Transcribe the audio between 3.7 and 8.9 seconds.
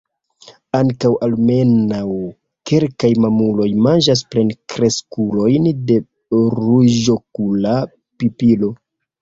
manĝas plenkreskulojn de Ruĝokula pipilo.